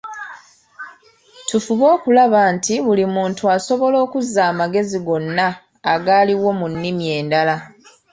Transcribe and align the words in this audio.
Tufube 1.47 1.85
okulaba 1.95 2.39
nti 2.53 2.73
buli 2.85 3.05
muntu 3.15 3.43
asobola 3.55 3.97
okuza 4.05 4.41
amagezi 4.51 4.97
gonna 5.07 5.47
agaliwo 5.93 6.49
mu 6.59 6.65
nnimi 6.73 7.05
endala. 7.19 7.55